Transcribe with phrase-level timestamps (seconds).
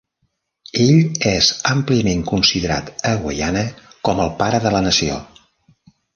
[0.85, 0.95] Ell
[1.31, 3.63] és àmpliament considerat a Guyana
[4.09, 5.21] com el "pare de la nació".